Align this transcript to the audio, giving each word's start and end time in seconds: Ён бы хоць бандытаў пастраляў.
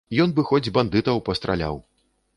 Ён 0.23 0.29
бы 0.37 0.45
хоць 0.51 0.71
бандытаў 0.79 1.23
пастраляў. 1.31 1.75